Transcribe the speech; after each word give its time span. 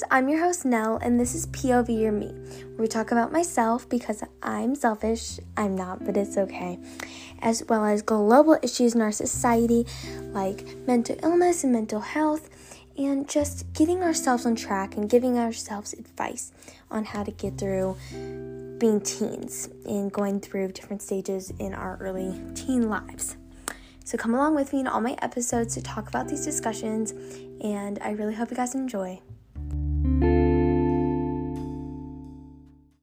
guys, 0.00 0.08
I'm 0.10 0.28
your 0.28 0.40
host 0.40 0.64
Nell, 0.64 0.98
and 1.02 1.18
this 1.18 1.34
is 1.34 1.46
POV 1.48 2.00
Your 2.00 2.12
Me, 2.12 2.28
where 2.28 2.78
we 2.78 2.86
talk 2.86 3.12
about 3.12 3.32
myself 3.32 3.88
because 3.88 4.22
I'm 4.42 4.74
selfish. 4.74 5.40
I'm 5.56 5.76
not, 5.76 6.04
but 6.04 6.16
it's 6.16 6.36
okay. 6.36 6.78
As 7.40 7.64
well 7.68 7.84
as 7.84 8.02
global 8.02 8.58
issues 8.62 8.94
in 8.94 9.00
our 9.00 9.12
society, 9.12 9.86
like 10.32 10.64
mental 10.86 11.16
illness 11.22 11.64
and 11.64 11.72
mental 11.72 12.00
health, 12.00 12.50
and 12.96 13.28
just 13.28 13.72
getting 13.72 14.02
ourselves 14.02 14.46
on 14.46 14.54
track 14.54 14.96
and 14.96 15.08
giving 15.08 15.38
ourselves 15.38 15.92
advice 15.92 16.52
on 16.90 17.04
how 17.04 17.22
to 17.22 17.30
get 17.30 17.58
through 17.58 17.96
being 18.78 19.00
teens 19.00 19.68
and 19.86 20.12
going 20.12 20.40
through 20.40 20.72
different 20.72 21.02
stages 21.02 21.52
in 21.58 21.74
our 21.74 21.96
early 22.00 22.40
teen 22.54 22.88
lives. 22.88 23.36
So 24.04 24.16
come 24.18 24.34
along 24.34 24.54
with 24.54 24.72
me 24.72 24.80
in 24.80 24.86
all 24.86 25.00
my 25.00 25.16
episodes 25.22 25.74
to 25.74 25.82
talk 25.82 26.08
about 26.08 26.28
these 26.28 26.44
discussions, 26.44 27.12
and 27.62 27.98
I 28.00 28.12
really 28.12 28.34
hope 28.34 28.50
you 28.50 28.56
guys 28.56 28.74
enjoy. 28.74 29.20